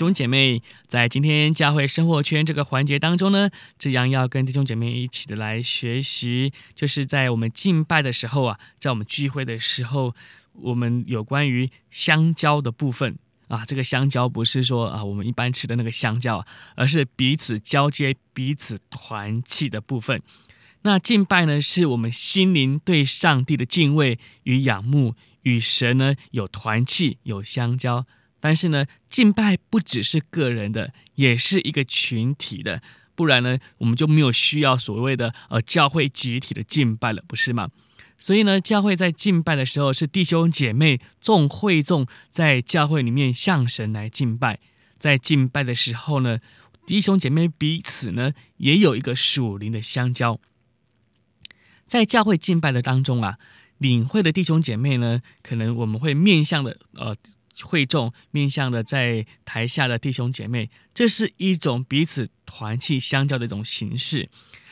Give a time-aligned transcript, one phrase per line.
[0.00, 10.14] 兄姐妹，在今天教会生活圈这个环节当中呢，志扬要跟弟兄姐妹一起的来学习，就是在我们敬拜的时候啊，在我们聚会的时候，
[10.54, 13.18] 我们有关于相交的部分
[13.48, 13.62] 啊。
[13.66, 20.22] 这个相交不是说啊我们一般吃的那个香蕉，而是彼此交接、彼此团契的部分。
[20.80, 28.06] 那敬拜呢，是我们心灵对上帝的敬畏与仰慕，与神呢有团契、有相交。
[28.40, 32.80] 但是呢，敬拜不只是个人的，也是一个群体的，
[33.14, 37.68] 不然呢，我们就没有需要所谓的呃教会集体的敬拜了，不是吗？
[38.16, 44.58] 所以呢，教会在敬拜的时候，是弟兄姐妹众会众在教会里面向神来敬拜。
[44.98, 46.38] 在敬拜的时候呢，
[46.86, 50.40] 弟兄姐妹彼此呢也有一个属灵的相交。
[51.86, 53.38] 在教会敬拜的当中啊，
[53.76, 57.14] 领会的弟兄姐妹呢，可能我们会面向的呃。
[57.62, 64.28] 会众面向的在台下的弟兄姐妹，这是一种彼此团契相交的一种形式。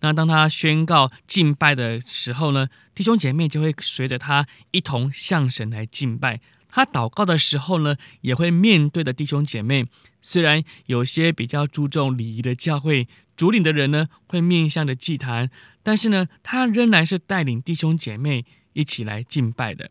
[0.00, 6.40] 那当他宣告敬拜的时候呢，弟兄姐妹就会随着他一同向神来敬拜。
[6.72, 9.84] 他祷告的时候呢，也会面对的弟兄姐妹。
[10.22, 15.50] 虽然有些比较注重礼仪的教会主领的人呢，会面向着祭坛，
[15.82, 19.90] 但是呢，他仍然是带领弟兄姐妹一起来敬拜的。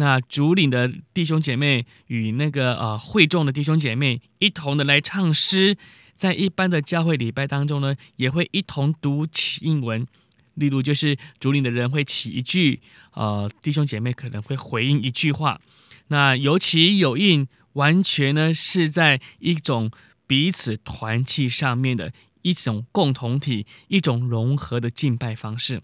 [0.00, 5.76] 那主领的弟兄姐妹与那个呃会众的弟兄姐妹一同的来唱诗，
[6.14, 10.06] 在一般的教会礼拜当中呢，也会一同读起应文。
[10.54, 12.80] 例如，就是主领的人会起一句，
[13.12, 15.60] 呃，弟兄姐妹可能会回应一句话。
[16.08, 19.90] 那有起有应，完全呢是在一种
[20.26, 25.82] 彼此团契上面的一种共同体，一种融合的敬拜方式。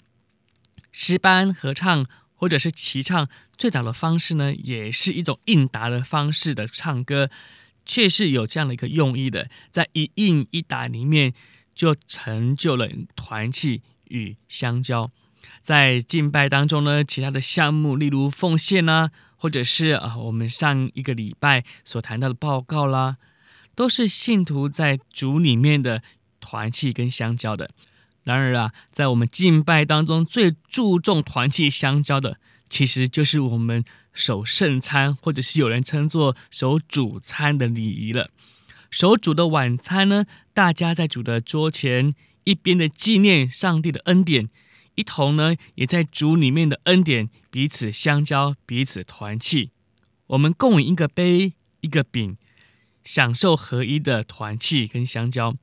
[0.90, 2.06] 诗班合唱。
[2.36, 3.26] 或者是齐唱，
[3.56, 7.30] 最早的方式呢，也是一种应答的方式的唱歌，
[7.84, 11.32] 却是有这样的一个用意的，在一应一答里面
[11.74, 15.10] 就成就了团契与相交。
[15.60, 23.16] 在敬拜当中呢，其他的项目，例如奉献啦，或者是啊，我们上一个礼拜所谈到的报告啦，
[23.74, 26.02] 都是信徒在主里面的
[26.40, 27.70] 团契跟相交的。
[28.26, 32.38] 然而啊，在我们敬拜当中，最注重团契相交的，
[32.68, 38.28] 其实就是我们守圣餐，或者是有人称作守主餐的礼仪了。
[38.90, 44.48] 守主的晚餐呢，大家在主的桌前，一边的纪念上帝的恩典，
[44.96, 49.70] 一同呢，也在主里面的恩典彼此相交，彼此团契。
[50.26, 52.36] 我们共饮一个杯，一个饼，
[53.04, 55.54] 享受合一的团契跟相交。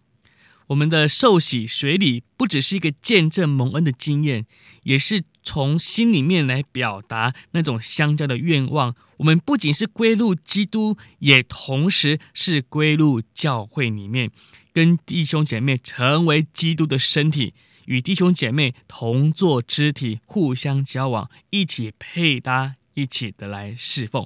[0.67, 4.45] 我们的受洗水礼不只是一个见证蒙恩的经验，
[4.83, 8.95] 也是从心里面来表达那种相交的愿望。
[9.17, 14.31] 我们不仅是归入基督，也同时是归入教会里面，
[14.73, 17.53] 跟弟兄姐妹成为基督的身体，
[17.85, 24.25] 与弟兄姐妹同作肢体，互相交往，一起配搭，一起的来侍奉。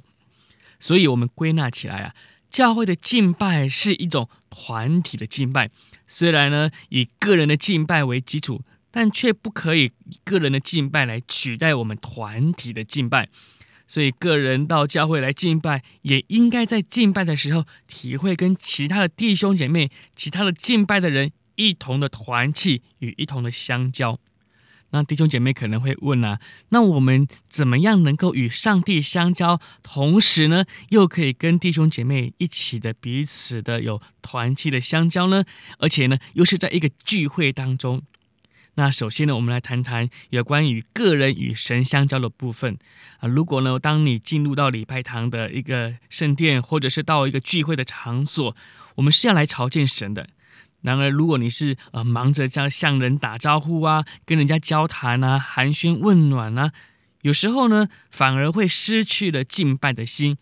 [0.80, 2.14] 所以，我们归纳起来啊。
[2.48, 5.70] 教会的敬拜是一种团体的敬拜，
[6.06, 13.28] 虽然呢以个人的敬拜为基础，但却不可以以个人的敬拜来取代我们团体的敬拜。
[13.86, 24.20] 所以，个人到教会来敬拜，也应该在敬拜的时候体会跟其他的弟兄姐妹、其他的敬拜的人一同的团契与一同的相交。
[24.90, 26.40] 那弟兄姐妹可能会问啊，
[26.70, 35.44] 那我们怎么样能够与上帝相交，同时呢，又可以跟弟兄姐妹一起的彼此的有团契的相交呢？
[35.78, 38.02] 而且呢，又是在一个聚会当中。
[38.76, 42.78] 那首先呢，我们来谈谈有关于个人与神相交的部分
[43.18, 43.28] 啊。
[43.28, 48.56] 如果呢，当你进入到礼拜堂的一个圣殿，或者是到一个聚会的场所，
[48.94, 50.28] 我们是要来朝见神的。
[50.82, 56.72] 然而，如果你是呃忙着这样向人打招呼啊，跟人家交谈啊，寒暄问暖啊，
[57.22, 60.38] 有时候呢，反而会失去了敬拜的心。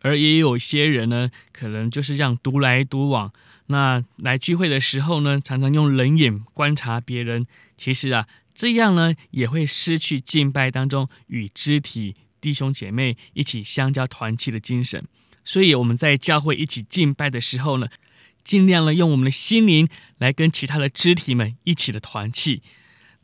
[0.00, 3.32] 而也有些人呢，可能就是这样独来独往。
[3.68, 7.46] 那来聚会的时候呢，常常用冷眼观察别人。
[7.78, 15.06] 其实啊，这样呢，也会失去敬拜当中与肢体弟兄姐妹一起相交团契的精神。
[15.42, 17.88] 所以我们在教会一起敬拜的时候呢，
[18.44, 19.88] 尽量呢用我们的心灵
[20.18, 22.62] 来跟其他的肢体们一起的团契。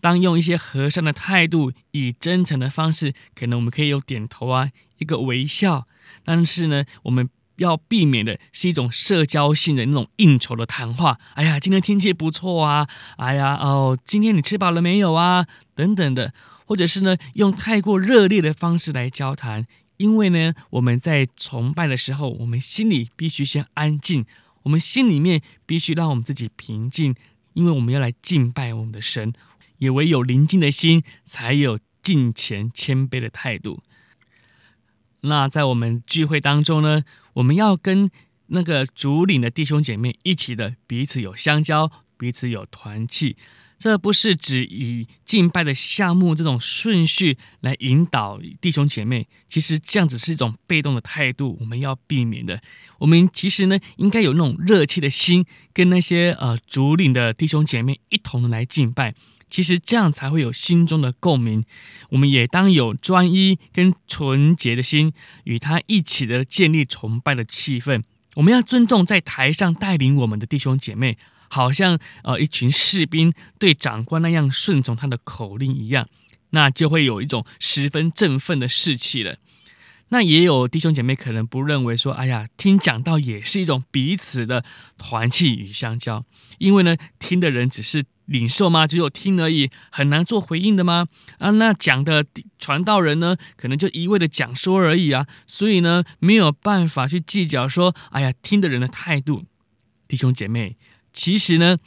[0.01, 5.87] 当用一些和善的态度，以真诚的方式，可能我们可以有点头啊，一个微笑。
[6.25, 11.21] 但是呢，我们要避免的是一种社交性的那种应酬的谈话。
[11.35, 12.89] 哎呀，今天天气不错啊！
[13.19, 15.47] 哎呀，哦，今天你吃饱了没有啊？
[15.75, 16.33] 等等的，
[16.65, 19.67] 或者是呢，用太过热烈的方式来交谈。
[19.99, 24.25] 因为呢，我们在崇拜的时候，我们心里必须先安静，
[24.63, 27.15] 我们心里面必须让我们自己平静，
[27.55, 29.33] 因为我们要来敬拜我们的神。
[29.79, 33.83] 也唯有宁静的心，才有敬虔谦卑的态度。
[35.23, 37.03] 那在我们聚会当中呢，
[37.35, 38.11] 我们要跟
[38.49, 43.37] 那个主领的弟兄姐妹一起的彼此有相交，彼此有团契。
[43.81, 52.61] 这不是指以敬拜的项目这种顺序来引导弟兄姐妹，其实这样子是一种被动的态度，我们要避免的。
[52.99, 59.15] 我们其实呢，应该有那种热切的心，跟那些呃主领的弟兄姐妹一同来敬拜。
[59.49, 61.65] 其实这样才会有心中的共鸣。
[62.11, 68.03] 我们也当有专一跟纯洁的心，与他一起的建立崇拜的气氛。
[68.35, 71.17] 我们要尊重在台上带领我们的弟兄姐妹，
[71.51, 76.09] 好像呃一群士兵对长官那样顺从他的口令一样，
[76.51, 79.37] 那就会有一种十分振奋的士气了。
[80.13, 84.65] 那也有弟兄姐妹可能不认为说，哎呀，听讲道也是一种彼此的
[84.99, 86.25] 团契与相交，
[86.59, 88.89] 因为呢，听的人只是领受吗？
[88.89, 91.07] 只有听而已，很难做回应的吗？
[91.39, 92.25] 啊，那讲的
[92.59, 99.45] 传道人呢，可能就一味的讲说而已啊，所以呢，没有办法去计较说，哎呀，听的人的态度。
[100.09, 100.77] 弟兄姐妹，
[101.13, 101.79] 其实呢，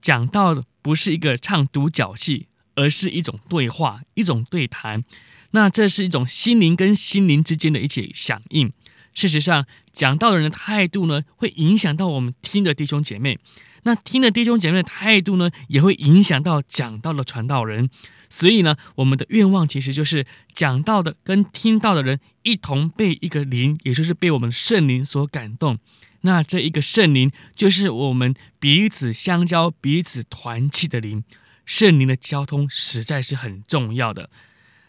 [0.00, 5.04] 讲道不是一个唱独角戏，而是一种对话，一种对谈。
[5.50, 8.72] 那这是一种心灵跟心灵之间的一起响应。
[9.14, 13.38] 事实上，讲道的人的态度呢，会影响到我们听的弟兄姐妹。
[13.84, 17.88] 那听的弟兄姐妹的态度呢，也会影响到讲道的传道人。
[18.28, 25.78] 所以呢，我们的愿望其实就是讲道的跟听到的人一同被一个灵，也就是被我们圣灵所感动。
[26.26, 31.22] 那这一个圣灵，就是我们彼此相交、彼此团契的灵。
[31.66, 34.30] 圣灵的交通实在是很重要的。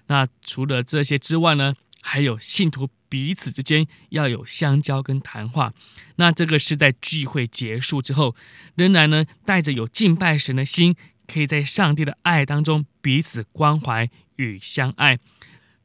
[0.07, 5.73] 那除了这些之外呢，还有信徒彼此之间要有相交跟谈话。
[6.15, 8.35] 那这个是在聚会结束之后，
[8.75, 10.95] 仍然呢带着有敬拜神的心，
[11.27, 15.19] 可以在上帝的爱当中彼此关怀与相爱。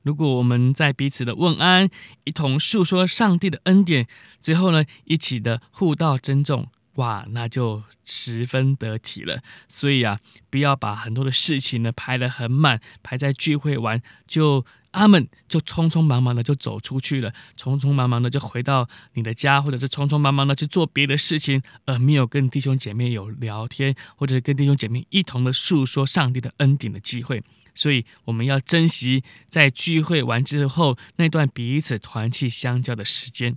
[0.02, 1.88] 如果我们在彼此的问安，
[2.24, 4.06] 一同诉说上帝的恩典，
[4.40, 6.68] 最后呢一起的互道珍重。
[6.94, 9.42] 哇，那就十分得体了。
[9.68, 10.18] 所以啊，
[10.50, 27.42] 不要把很多的事情呢排得很满，排在聚会完就阿门，就匆匆忙忙的就走出去了，匆匆忙忙的就回到你的家，或者是匆匆忙忙的去做别的事情，而没有跟弟兄姐妹有聊天，或者是跟弟兄姐妹一同的诉说上帝的恩典的机会。
[27.74, 33.56] 所以我们要珍惜在聚会完之后那段彼此团契相交的时间。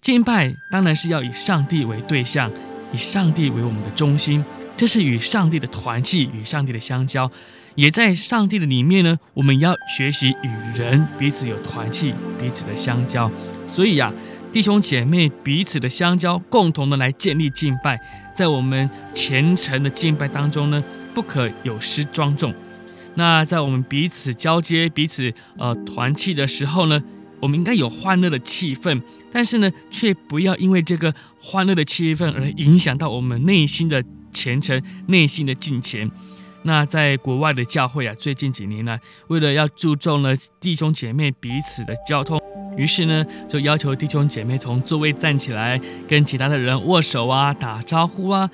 [0.00, 2.50] 敬拜当然是要以上帝为对象，
[2.92, 4.44] 以上帝为我们的中心，
[4.76, 7.28] 这是与上帝的团契，与上帝的相交，
[7.74, 9.18] 也在上帝的里面呢。
[9.34, 13.30] 我们要学习与人彼此有团契，彼此的相交。
[13.66, 14.12] 所以呀，
[14.52, 17.98] 弟兄姐妹彼此的相交，共同的来建立敬拜，
[18.32, 22.54] 在我们虔诚的敬拜当中呢，不可有失庄重。
[23.16, 27.02] 那在我们彼此交接、彼此呃团契的时候呢，
[27.40, 36.10] 我们应该有欢乐的气氛，但是呢，却不要因为这个欢乐的气氛而影响到我们内心的虔诚、内心的敬虔。
[36.62, 42.40] 那在国外的教会啊，最近几年呢、为了要注重了弟兄姐妹彼此的交通，
[42.76, 48.50] 于是呢，就要求弟兄姐妹从座位站起来，跟其他的人握手啊、打招呼啊。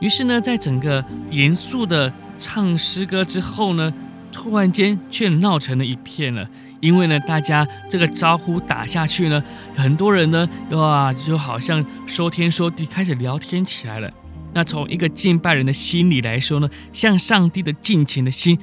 [0.00, 3.92] 于是呢，在整个严肃的唱诗歌之后呢，
[4.30, 6.48] 突然间却闹成了一片了。
[6.80, 9.42] 因为呢，大家这个招呼打下去呢，
[9.74, 14.12] 很多人呢，哇，就好像说天说地，开始聊天起来了。
[14.52, 18.58] 那从一个敬拜人的心里来说呢，向上帝的敬虔的心，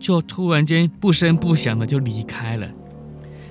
[0.00, 2.66] 就突然间不声不响的就离开了。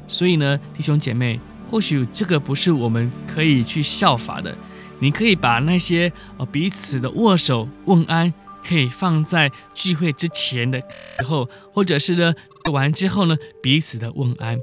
[0.07, 4.53] 所以呢，弟兄姐妹，或许这个不是我们可以去效法的。
[4.99, 8.33] 你可以把那些呃彼此的握手问安。
[8.67, 12.33] 可以放在聚会之前的时候，或者是呢，
[12.71, 14.59] 完之后呢，彼此的问安，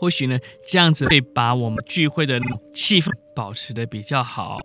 [0.00, 2.40] 或许呢，这样子会把我们聚会的
[2.74, 4.58] 气氛保持的比较好。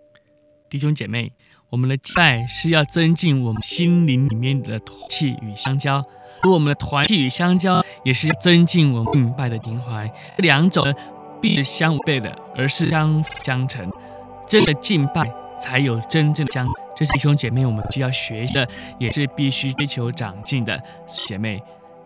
[0.69, 1.31] 弟兄姐妹，
[1.69, 6.03] 我们的敬拜是要增进我们心灵里面的团契与相交，
[6.41, 10.11] 而我们的团契与相交也是增进我们敬拜的情怀。
[10.35, 10.93] 这两种呢，
[11.39, 13.87] 必是相违背的，而是相辅相成。
[14.47, 18.67] 真的敬拜才有真正的相这是弟兄姐妹我们需要学的，
[18.99, 21.61] 也是必须追求长进的姐妹。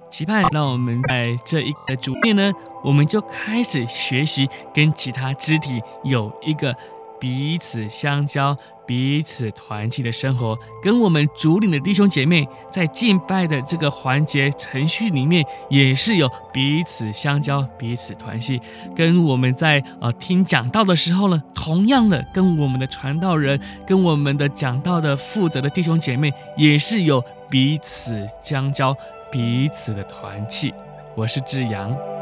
[0.10, 2.50] 期盼让我们在这一个主面呢，
[2.82, 6.74] 我们就开始学习跟其他肢体有一个
[7.20, 8.56] 彼此相交、
[8.86, 18.62] 彼此团契的生活，跟我们主领的弟兄姐妹在敬拜的这个环节程序里面，也是有彼此相交、彼此团契。
[18.96, 28.96] 跟我们在呃听讲道的时候呢，同样的跟我们的传道人、跟我们的讲道的负责的弟兄姐妹，也是有彼此相交。
[29.30, 30.74] 彼此的团契，
[31.14, 32.17] 我是志阳。